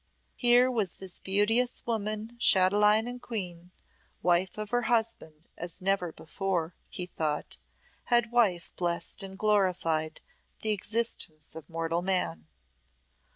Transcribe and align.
Here 0.35 0.71
was 0.71 0.93
this 0.93 1.19
beauteous 1.19 1.85
woman 1.85 2.35
chatelaine 2.39 3.07
and 3.07 3.21
queen, 3.21 3.69
wife 4.23 4.57
of 4.57 4.71
her 4.71 4.87
husband 4.89 5.47
as 5.55 5.79
never 5.79 6.11
before, 6.11 6.73
he 6.89 7.05
thought, 7.05 7.59
had 8.05 8.31
wife 8.31 8.71
blessed 8.75 9.21
and 9.21 9.37
glorified 9.37 10.19
the 10.61 10.71
existence 10.71 11.55
of 11.55 11.69
mortal 11.69 12.01
man. 12.01 12.47